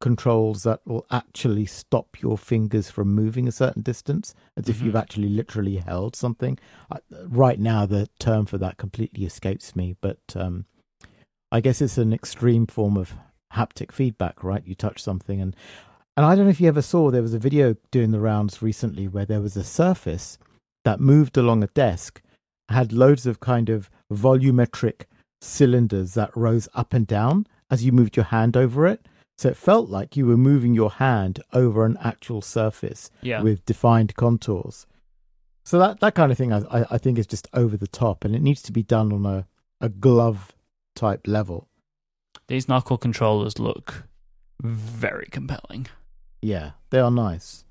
[0.00, 4.84] controls that will actually stop your fingers from moving a certain distance, as if Mhm.
[4.86, 6.58] you've actually literally held something.
[6.90, 10.66] I, right now, the term for that completely escapes me, but um,
[11.52, 13.14] I guess it's an extreme form of
[13.54, 14.62] haptic feedback, right?
[14.66, 15.54] You touch something and
[16.16, 18.62] and I don't know if you ever saw there was a video doing the rounds
[18.62, 20.38] recently where there was a surface
[20.84, 22.22] that moved along a desk,
[22.68, 25.02] had loads of kind of volumetric
[25.40, 29.06] cylinders that rose up and down as you moved your hand over it.
[29.38, 33.42] So it felt like you were moving your hand over an actual surface Yeah.
[33.42, 34.86] with defined contours.
[35.64, 38.24] So that, that kind of thing I, I- I think is just over the top
[38.24, 39.46] and it needs to be done on a,
[39.80, 40.53] a glove
[40.94, 41.68] type level.
[42.48, 44.04] These knuckle controllers look
[44.60, 45.86] very compelling.
[46.42, 47.64] Yeah, they are nice.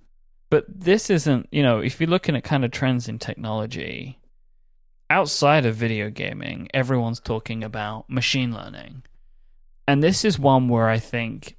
[0.49, 4.19] But this isn't, you know, if you're looking at kind of trends in technology,
[5.09, 9.03] outside of video gaming, everyone's talking about machine learning.
[9.87, 11.57] And this is one where I think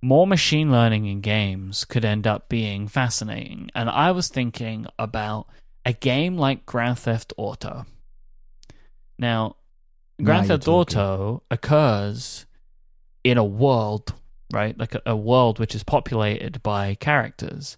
[0.00, 3.70] more machine learning in games could end up being fascinating.
[3.74, 5.46] And I was thinking about
[5.84, 7.86] a game like Grand Theft Auto.
[9.18, 9.56] Now,
[10.22, 12.46] Grand Theft Auto occurs
[13.24, 14.14] in a world,
[14.52, 14.76] right?
[14.78, 17.76] Like a, a world which is populated by characters.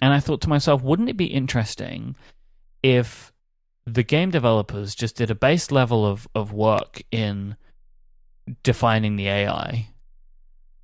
[0.00, 2.16] And I thought to myself, wouldn't it be interesting
[2.82, 3.32] if
[3.84, 7.56] the game developers just did a base level of, of work in
[8.62, 9.88] defining the AI?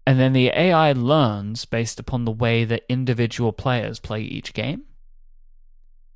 [0.06, 4.82] And then the AI learns based upon the way that individual players play each game?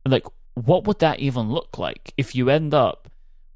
[0.04, 3.08] Like, what would that even look like if you end up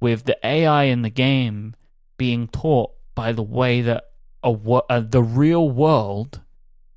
[0.03, 1.75] with the AI in the game
[2.19, 4.05] being taught by the way that
[4.43, 6.41] a, wo- uh, the real world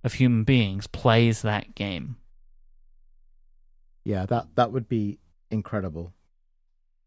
[0.04, 2.18] of human beings plays that game?
[4.04, 5.20] Yeah, that, that would be
[5.52, 6.14] incredible.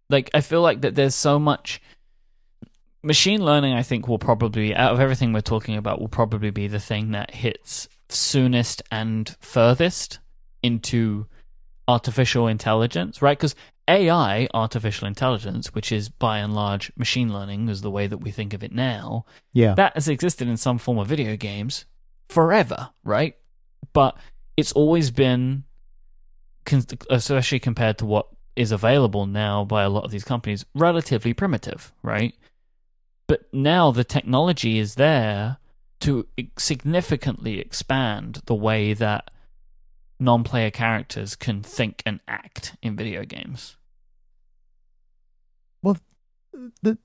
[0.08, 1.80] like I feel like that there's so much
[3.02, 6.66] machine learning I think will probably out of everything we're talking about will probably be
[6.66, 10.18] the thing that hits soonest and furthest
[10.62, 11.26] into
[11.86, 13.38] artificial intelligence, right?
[13.38, 13.54] Cuz
[13.88, 18.30] AI, artificial intelligence, which is by and large machine learning is the way that we
[18.30, 19.74] think of it now, Yeah.
[19.74, 21.86] that has existed in some form of video games
[22.28, 23.36] forever, right?
[23.92, 24.16] But
[24.56, 25.64] it's always been,
[27.10, 31.92] especially compared to what is available now by a lot of these companies, relatively primitive,
[32.02, 32.34] right?
[33.26, 35.58] But now the technology is there
[36.00, 36.26] to
[36.58, 39.30] significantly expand the way that
[40.20, 43.76] non player characters can think and act in video games.
[46.82, 46.98] The,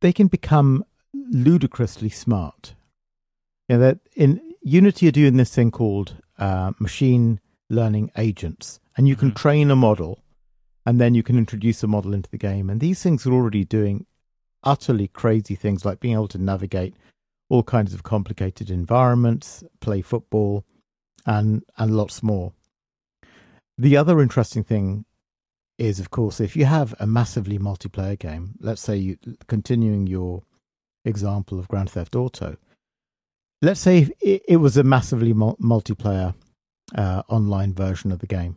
[0.00, 2.74] they can become ludicrously smart.
[3.68, 9.08] You know, that in Unity are doing this thing called uh, machine learning agents, and
[9.08, 9.36] you can Mhm.
[9.36, 10.22] train a model,
[10.84, 12.68] and then you can introduce a model into the game.
[12.70, 14.06] And these things are already doing
[14.62, 16.94] utterly crazy things, like being able to navigate
[17.48, 20.64] all kinds of complicated environments, play football,
[21.24, 22.52] and and lots more.
[23.78, 25.04] The other interesting thing
[25.78, 30.42] is, of course, if you have a massively multiplayer game, let's say you continuing your
[31.04, 32.56] example of Grand Theft Auto,
[33.62, 36.34] let's say it, it was a massively mul- multiplayer
[36.94, 38.56] uh, online version of the game,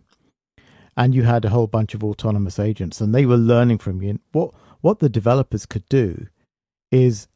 [0.95, 4.11] and you had a whole bunch of autonomous agents, and they were learning from you.
[4.11, 6.27] And what what the developers could do
[6.91, 7.27] is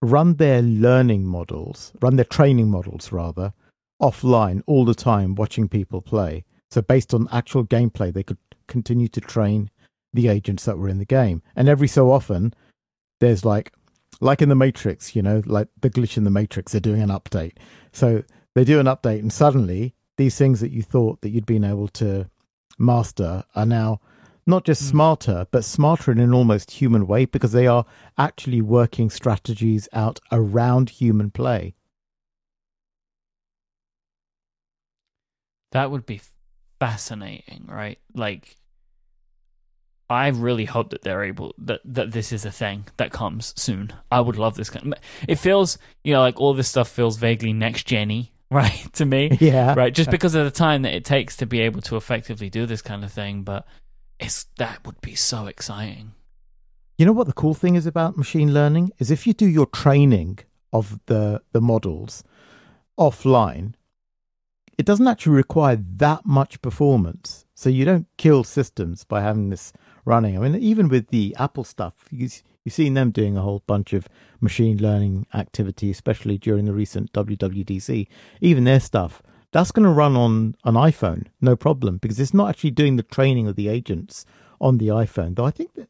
[0.00, 3.52] run their learning models, run their training models rather,
[4.00, 6.44] offline all the time, watching people play.
[6.70, 9.70] So based on actual gameplay, they could continue to train
[10.12, 11.42] the agents that were in the game.
[11.56, 12.54] And every so often,
[13.20, 13.72] there's like,
[14.20, 17.08] like in the Matrix, you know, like the glitch in the Matrix, they're doing an
[17.08, 17.56] update.
[17.92, 18.22] So
[18.54, 21.88] they do an update, and suddenly these things that you thought that you'd been able
[21.88, 22.28] to
[22.78, 24.00] master are now
[24.46, 24.90] not just Mm.
[24.90, 27.86] smarter, but smarter in an almost human way because they are
[28.18, 31.74] actually working strategies out around human play.
[35.70, 36.20] That would be
[36.86, 37.98] fascinating, right?
[38.14, 38.56] Like,
[40.10, 43.92] I really hope that they're able that that this is a thing that comes soon.
[44.10, 44.94] I would love this kind.
[45.28, 49.38] It feels, you know, like all this stuff feels vaguely next gen-y, right, to me,
[49.40, 49.74] Yeah.
[49.74, 49.94] right?
[49.94, 52.82] Just because of the time that it takes to be able to effectively do this
[52.82, 53.64] kind of thing, but
[54.18, 56.12] it's that would be so exciting.
[56.98, 59.66] You know what the cool thing is about machine learning is if you do your
[59.66, 60.40] training
[60.72, 62.22] of the the models
[62.98, 63.74] offline,
[64.78, 67.44] it doesn't actually require that much performance.
[67.54, 69.72] So you don't kill systems by having this
[70.04, 70.36] running.
[70.36, 72.28] I mean, even with the Apple stuff, you,
[72.64, 74.08] you've seen them doing a whole bunch of
[74.40, 78.08] machine learning activity, especially during the recent WWDC.
[78.40, 82.48] Even their stuff that's going to run on an iPhone, no problem, because it's not
[82.48, 84.24] actually doing the training of the agents
[84.60, 85.36] on the iPhone.
[85.36, 85.88] Though I think that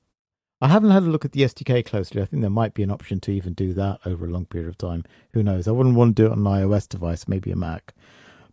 [0.60, 2.20] I haven't had a look at the SDK closely.
[2.20, 4.68] I think there might be an option to even do that over a long period
[4.68, 5.04] of time.
[5.32, 5.66] Who knows?
[5.66, 7.94] I wouldn't want to do it on an iOS device, maybe a Mac.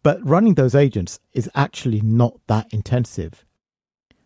[0.04, 3.46] But running those agents is actually not that intensive.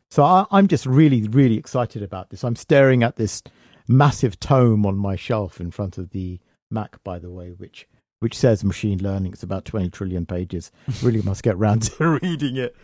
[0.09, 2.43] So I, I'm just really, really excited about this.
[2.43, 3.41] I'm staring at this
[3.87, 7.87] massive tome on my shelf in front of the Mac, by the way, which
[8.19, 9.33] which says machine learning.
[9.33, 10.71] It's about 20 trillion pages.
[11.01, 12.75] really must get round to reading it.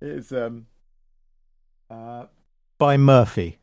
[0.00, 0.66] It's um,
[1.88, 2.24] uh,
[2.78, 3.58] by Murphy.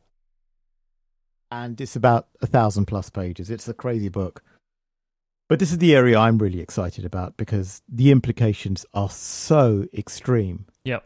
[1.50, 3.50] And it's about a thousand plus pages.
[3.50, 4.42] It's a crazy book.
[5.48, 10.66] But this is the area I'm really excited about because the implications are so extreme.
[10.84, 11.04] Yep.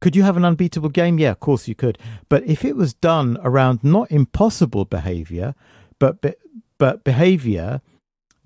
[0.00, 1.18] Could you have an unbeatable game?
[1.18, 1.98] Yeah, of course you could.
[2.28, 5.54] But if it was done around not impossible behavior,
[5.98, 6.34] but be-
[6.76, 7.80] but behavior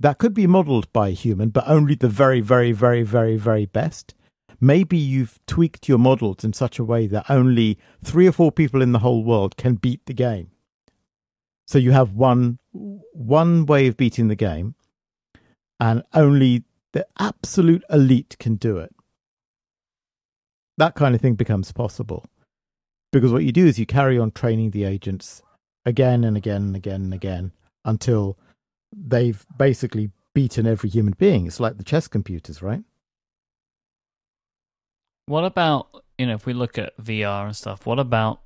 [0.01, 3.67] that could be modeled by a human, but only the very, very, very, very, very
[3.67, 4.15] best.
[4.61, 8.83] Maybe you've tweaked your models in such a way that only three or four people
[8.83, 10.51] in the whole world can beat the game.
[11.69, 14.75] So you have one one way of beating the game,
[15.79, 18.95] and only the absolute elite can do it.
[20.79, 22.25] That kind of thing becomes possible.
[23.13, 25.43] Because what you do is you carry on training the agents
[25.85, 27.53] again and again and again and again
[27.85, 28.39] until
[28.91, 31.47] they've basically beaten every human being.
[31.47, 32.83] It's like the chess computers, right?
[35.27, 38.41] What about, you know, if we look at VR and stuff, what about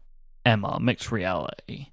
[0.45, 1.92] MR, mixed reality?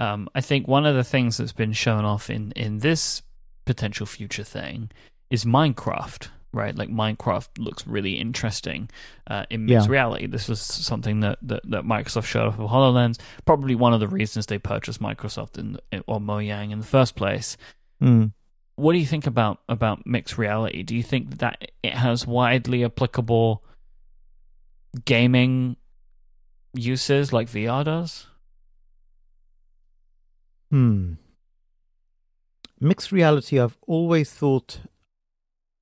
[0.00, 3.22] Um, I think one of the things that's been shown off in, in this
[3.66, 4.90] potential future thing
[5.28, 6.74] is Minecraft, right?
[6.74, 8.88] Like Minecraft looks really interesting
[9.26, 9.92] uh, in mixed yeah.
[9.92, 10.26] reality.
[10.26, 13.20] This was something that, that, that, Microsoft showed off with HoloLens.
[13.44, 17.58] Probably one of the reasons they purchased Microsoft in, or Mojang in the first place.
[18.02, 18.32] Mm.
[18.76, 20.82] What do you think about about mixed reality?
[20.82, 23.62] Do you think that it has widely applicable
[25.04, 25.76] gaming
[26.72, 28.26] uses like VR does?
[30.70, 31.14] Hmm.
[32.80, 34.80] Mixed reality, I've always thought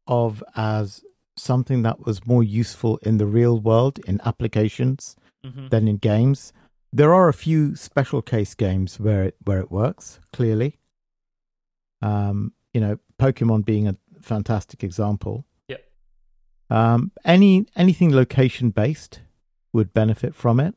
[0.07, 1.05] of as
[1.37, 5.69] something that was more useful in the real world in applications mm-hmm.
[5.69, 6.53] than in games.
[6.93, 10.79] There are a few special case games where it where it works clearly.
[12.01, 15.45] Um, you know, Pokemon being a fantastic example.
[15.69, 15.85] Yep.
[16.71, 19.21] Um, any anything location based
[19.73, 20.75] would benefit from it,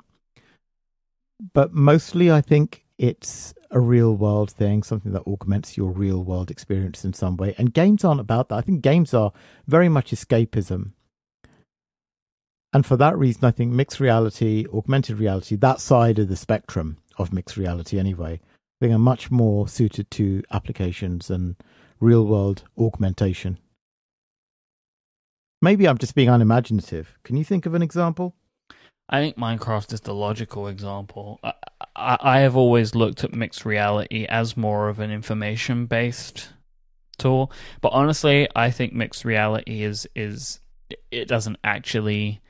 [1.54, 6.52] but mostly I think it's a real world thing, something that augments your real world
[6.52, 7.56] experience in some way.
[7.58, 8.56] And games aren't about that.
[8.56, 9.32] I think games are
[9.66, 10.92] very much escapism.
[12.74, 16.98] And for that reason, I think mixed reality, augmented reality, that side of the spectrum
[17.18, 21.56] of mixed reality anyway, I think are much more suited to applications and
[22.00, 23.58] real world augmentation.
[25.62, 27.18] Maybe I'm just being unimaginative.
[27.24, 28.36] Can you think of an example?
[29.12, 31.40] I think Minecraft is the logical example.
[31.44, 31.54] I,
[31.96, 36.50] I, I have always looked at mixed reality as more of an information based
[37.18, 40.60] tool, but honestly, I think mixed reality is is
[41.12, 42.42] it doesn't actually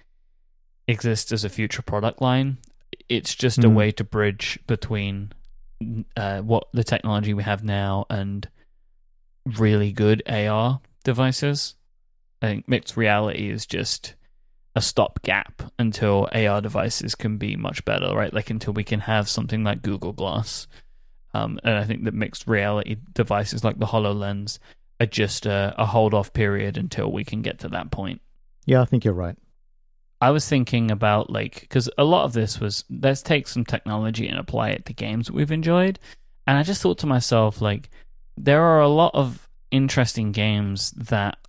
[0.87, 2.57] exist as a future product line.
[3.09, 3.65] It's just mm.
[3.65, 3.75] a hmm.
[3.75, 5.31] way to bridge between
[6.15, 8.47] uh, what the technology we have now and
[9.45, 11.75] really good AR devices.
[12.41, 14.15] I think mixed reality is just
[14.75, 18.33] a stopgap until AR devices can be much better, right?
[18.33, 20.67] Like until we can have something like Google Glass.
[21.33, 24.59] Um, and I think that mixed reality devices like the HoloLens
[24.99, 28.21] are just a, a hold off period until we can get to that point.
[28.65, 29.35] Yeah, I think you're right.
[30.21, 34.27] I was thinking about like because a lot of this was let's take some technology
[34.27, 35.97] and apply it to games that we've enjoyed,
[36.45, 37.89] and I just thought to myself like
[38.37, 41.39] there are a lot of interesting games that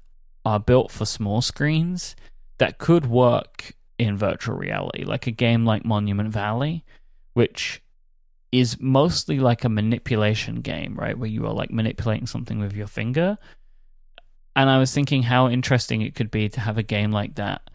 [0.47, 2.17] are built for small screens
[2.63, 6.85] that could work in virtual reality, like a game like Monument Valley,
[7.35, 7.83] which
[8.53, 12.87] is mostly like a manipulation game, right, where you are like manipulating something with your
[12.87, 13.37] finger.
[14.55, 17.69] And I was thinking how interesting it could be to have a game like that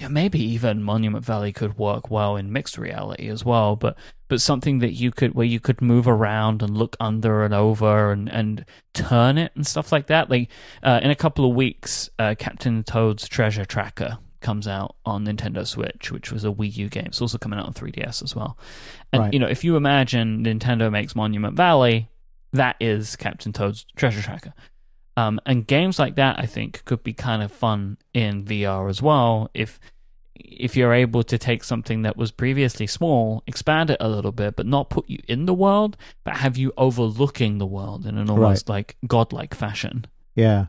[0.00, 4.40] yeah, maybe even Monument Valley could work well in mixed reality as well, but but
[4.40, 8.28] something that you could where you could move around and look under and over and,
[8.28, 10.28] and turn it and stuff like that.
[10.28, 10.50] Like
[10.82, 15.64] uh, in a couple of weeks, uh, Captain Toad's Treasure Tracker comes out on Nintendo
[15.64, 17.06] Switch, which was a Wii U game.
[17.06, 18.58] It's also coming out on 3DS as well.
[19.12, 19.32] And right.
[19.32, 22.08] you know, if you imagine Nintendo makes Monument Valley,
[22.52, 24.54] that is Captain Toad's Treasure Tracker.
[25.16, 29.00] Um, and games like that, I think, could be kind of fun in VR as
[29.00, 29.50] well.
[29.54, 29.78] If
[30.36, 34.56] if you're able to take something that was previously small, expand it a little bit,
[34.56, 38.28] but not put you in the world, but have you overlooking the world in an
[38.28, 38.74] almost right.
[38.74, 40.06] like godlike fashion.
[40.34, 40.66] Yeah.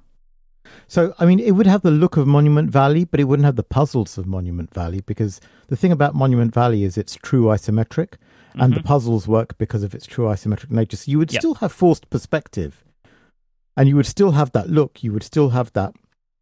[0.88, 3.56] So, I mean, it would have the look of Monument Valley, but it wouldn't have
[3.56, 8.14] the puzzles of Monument Valley because the thing about Monument Valley is it's true isometric
[8.56, 10.98] and the puzzles work because of its true isometric nature.
[10.98, 11.42] So you would Yep.
[11.42, 12.85] still have forced perspective
[13.78, 15.04] and you would still have that look.
[15.04, 15.94] You would still have that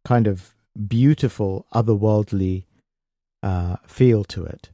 [0.04, 0.54] kind of
[0.88, 2.64] beautiful, otherworldly
[3.42, 4.70] uh, feel to it.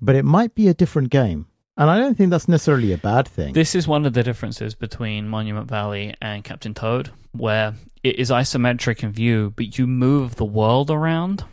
[0.00, 1.46] But it might be a different game.
[1.76, 3.52] And I don't think that's necessarily a bad thing.
[3.52, 8.30] This is one of the differences between Monument Valley and Captain Toad, where it is
[8.30, 11.44] isometric in view, but you move the world around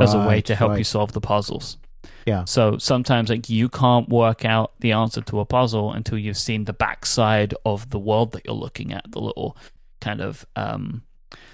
[0.00, 0.78] as a way to help right.
[0.78, 1.76] you solve the puzzles.
[2.28, 2.44] Yeah.
[2.44, 6.64] So sometimes like you can't work out the answer to a puzzle until you've seen
[6.64, 9.56] the backside of the world that you're looking at, the little
[10.00, 11.02] kind of um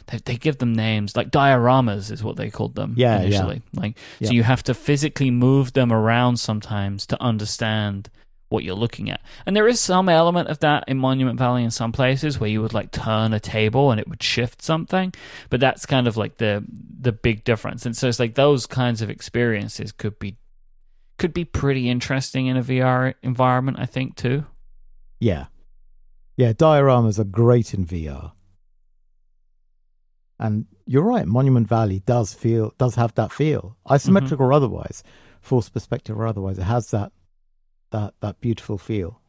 [0.08, 3.24] they, they give them names like dioramas is what they called them Yeah, yeah.
[3.26, 3.62] initially.
[3.72, 4.28] Like Yeah.
[4.28, 8.10] so you have to physically move them around sometimes to understand
[8.50, 9.20] what you're looking at.
[9.46, 12.60] And there is some element of that in Monument Valley in some places where you
[12.62, 15.12] would like turn a table and it would shift something,
[15.50, 16.62] but that's kind of like the
[17.06, 17.86] the big difference.
[17.86, 20.36] And so it's like those kinds of experiences could be
[21.18, 24.46] could be pretty interesting in a VR environment, I think too.
[25.20, 25.46] Yeah.
[26.36, 28.32] Yeah, dioramas are great in VR.
[30.38, 33.76] And you're right, Monument Valley does feel does have that feel.
[33.88, 34.54] Isometric or mm-hmm.
[34.54, 35.02] otherwise,
[35.40, 37.12] forced perspective or otherwise, it has that
[37.92, 39.20] that that beautiful feel.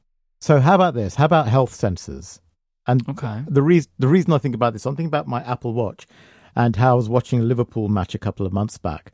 [0.42, 1.16] So how about this?
[1.16, 2.40] How about health sensors?
[2.88, 3.44] And Okay.
[3.48, 6.08] the reason the reason I think about this, I'm thinking about my Apple Watch
[6.56, 9.14] and how I was watching a Liverpool match a couple of months back.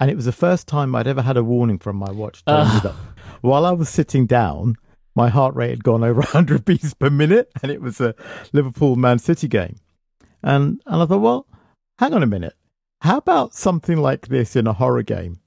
[0.00, 2.80] And it was the first time I'd ever had a warning from my watch ah.
[2.82, 2.94] that
[3.42, 4.76] while I was sitting down,
[5.14, 8.14] my heart rate had gone over 100 beats per minute, and it was a
[8.52, 9.76] Liverpool Man City game.
[10.42, 11.46] And and I thought, well,
[11.98, 12.54] hang on a minute.
[13.02, 15.40] How about something like this in a horror game?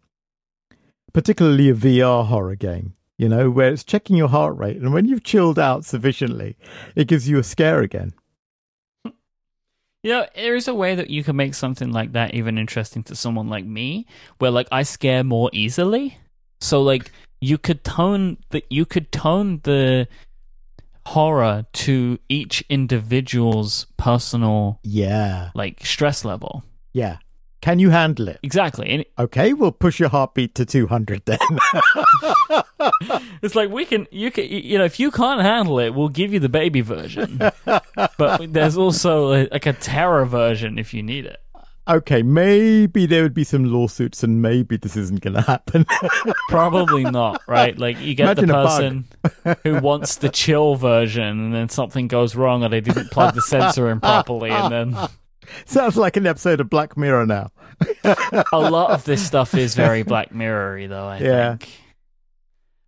[1.13, 5.05] Particularly a VR horror game, you know, where it's checking your heart rate, and when
[5.05, 6.57] you've chilled out sufficiently,
[6.95, 8.13] it gives you a scare again.
[10.03, 13.03] You know, there is a way that you can make something like that even interesting
[13.03, 14.05] to someone like me,
[14.37, 16.17] where like I scare more easily.
[16.59, 20.07] So like you could tone that you could tone the
[21.05, 26.63] horror to each individual's personal Yeah, like stress level.
[26.93, 27.17] yeah.
[27.61, 28.39] Can you handle it?
[28.43, 28.89] Exactly.
[28.89, 31.39] And Okay, we'll push your heartbeat to 200 then.
[33.41, 36.33] it's like we can you can you know if you can't handle it, we'll give
[36.33, 37.37] you the baby version.
[38.17, 41.39] but there's also like a terror version if you need it.
[41.87, 45.85] okay, maybe there would be some lawsuits and maybe this isn't going to happen.
[46.49, 47.77] Probably not, right?
[47.77, 52.35] Like you get Imagine the person who wants the chill version, and then something goes
[52.35, 55.07] wrong, or they didn't plug the sensor in properly, and then
[55.65, 57.51] Sounds like an episode of Black Mirror now.
[58.53, 61.05] a lot of this stuff is very Black Mirror-y, though.
[61.05, 61.49] I Yeah.
[61.57, 61.69] think.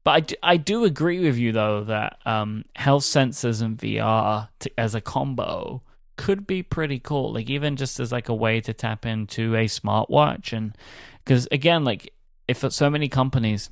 [0.06, 4.48] But I do, I do agree with you though that um, health sensors and VR
[4.60, 5.82] to, as a combo
[6.16, 7.34] could be pretty cool.
[7.34, 10.78] Like even just as like a way to tap into a smartwatch, and
[11.26, 12.14] because again, like
[12.48, 13.72] if so many companies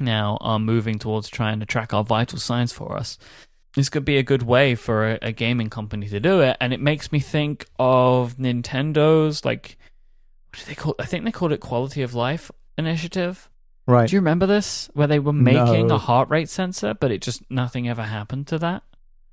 [0.00, 3.18] now are moving towards trying to track our vital signs for us,
[3.74, 6.56] this could be a good way for a, a gaming company to do it.
[6.60, 9.76] And it makes me think of Nintendo's like
[10.52, 10.94] what do they call?
[10.98, 13.48] I think they called it quality of life initiative.
[13.86, 14.08] Right.
[14.08, 14.88] Do you remember this?
[14.94, 15.96] Where they were making No.
[15.96, 18.82] a heart rate sensor, but it just nothing ever happened to that.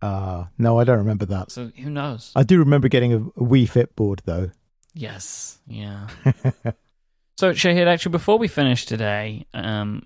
[0.02, 1.52] Uh, no, I don't remember that.
[1.52, 2.32] So who knows?
[2.36, 4.52] I do remember getting a Wii Fit board though.
[4.94, 6.08] yes, yeah.
[7.38, 10.04] So Shahid, actually, before we finish today, um,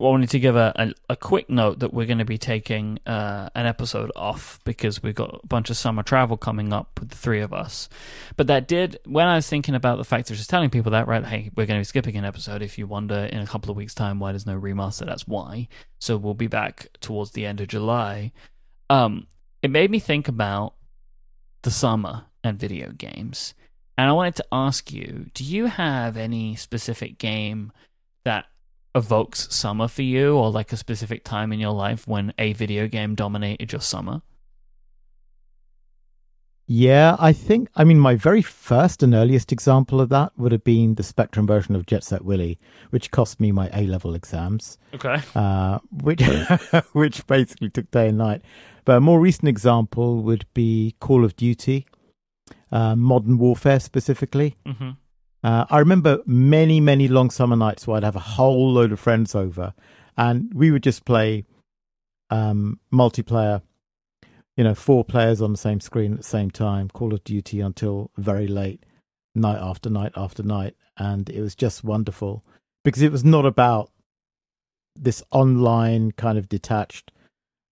[0.00, 2.98] I wanted to give a, a, a quick note that we're going to be taking
[3.06, 7.10] uh, an episode off because we've got a bunch of summer travel coming up with
[7.10, 7.88] the three of us.
[8.36, 11.06] But that did, when I was thinking about the fact of just telling people that,
[11.06, 12.62] right, hey, we're going to be skipping an episode.
[12.62, 15.68] If you wonder in a couple of weeks' time why there's no remaster, that's why.
[16.00, 18.32] So we'll be back towards the end of July.
[18.90, 19.28] Um,
[19.62, 20.74] it made me think about
[21.62, 23.54] the summer and video games.
[23.96, 27.70] And I wanted to ask you, do you have any specific game
[28.24, 28.46] that
[28.94, 32.86] evokes summer for you or like a specific time in your life when a video
[32.88, 34.22] game dominated your summer?
[36.66, 37.68] Yeah, I think.
[37.76, 41.46] I mean, my very first and earliest example of that would have been the Spectrum
[41.46, 42.58] version of Jet Set Willy,
[42.90, 44.78] which cost me my A level exams.
[44.94, 45.16] Okay.
[45.34, 46.22] uh, which
[46.92, 48.42] which basically took day and night.
[48.84, 51.84] But a more recent example would be Call of Duty,
[52.70, 54.56] uh, Modern Warfare specifically.
[54.66, 54.90] Mm-hmm.
[55.44, 59.00] Uh, I remember many, many long summer nights where I'd have a whole load of
[59.00, 59.74] friends over,
[60.16, 61.44] and we would just play
[62.30, 63.62] um, multiplayer.
[64.56, 67.60] You know, four players on the same screen at the same time, Call of Duty
[67.60, 68.84] until very late,
[69.34, 72.44] night after night after night, and it was just wonderful
[72.84, 73.90] because it was not about
[74.94, 77.10] this online kind of detached,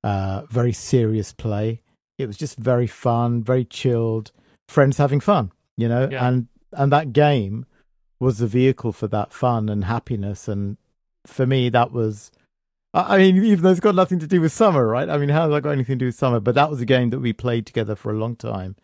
[0.02, 1.82] uh, very serious play.
[2.18, 4.32] It was just very fun, very chilled,
[4.68, 6.26] friends having fun, you know, Yeah.
[6.26, 7.66] and and that game
[8.18, 10.48] was the vehicle for that fun and happiness.
[10.48, 10.76] And
[11.26, 12.30] for me, that was.
[12.92, 15.08] I I mean, even though it's got nothing to do with summer, right?
[15.08, 16.40] I mean, how has that got anything to do with summer?
[16.40, 18.76] But that was a game that we played together for a long time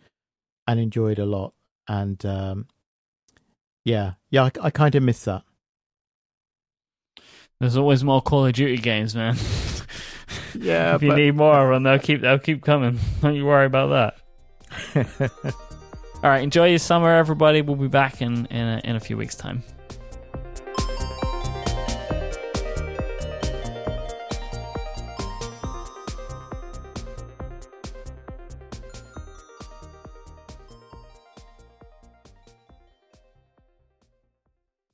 [0.67, 1.53] and enjoyed a lot.
[1.89, 2.67] And um,
[3.85, 5.43] yeah, yeah, I, I kind of miss that.
[7.61, 9.37] There's always more Call of Duty games, man.
[10.59, 12.99] Yeah, if you but- need more of them, they'll keep they'll keep coming.
[13.21, 14.17] Don't you worry about
[14.95, 15.55] that.
[16.27, 17.63] All right, enjoy your summer, everybody.
[17.63, 19.63] We'll be back in in a, in a few weeks' time.